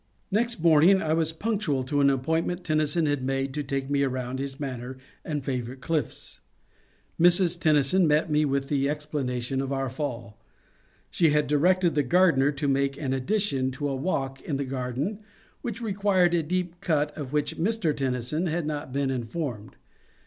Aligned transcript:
Next 0.31 0.63
morning 0.63 0.99
I 0.99 1.13
was 1.13 1.31
punctual 1.31 1.83
to 1.83 2.01
an 2.01 2.09
appointment 2.09 2.63
Tennyson 2.63 3.05
had 3.05 3.21
made 3.23 3.53
to 3.53 3.61
take 3.61 3.87
me 3.87 4.01
around 4.01 4.39
his 4.39 4.59
manor 4.59 4.97
and 5.23 5.45
favourite 5.45 5.79
cliffs. 5.79 6.39
Mrs. 7.19 7.59
Tennyson 7.61 8.07
met 8.07 8.27
me 8.27 8.43
with 8.43 8.67
the 8.67 8.89
explanation 8.89 9.61
of 9.61 9.71
our 9.71 9.89
fall: 9.91 10.41
she 11.11 11.29
had 11.29 11.45
directed 11.45 11.93
the 11.93 12.01
gardener 12.01 12.51
to 12.51 12.67
make 12.67 12.97
an 12.97 13.13
addition 13.13 13.69
to 13.69 13.87
a 13.87 13.95
walk 13.95 14.41
in 14.41 14.57
the 14.57 14.65
garden 14.65 15.19
which 15.61 15.81
required 15.83 16.33
a 16.33 16.41
deep 16.41 16.79
cut 16.81 17.15
of 17.15 17.31
which 17.31 17.59
Mr. 17.59 17.95
Tennyson 17.95 18.47
had 18.47 18.65
not 18.65 18.91
been 18.91 19.11
informed. 19.11 19.75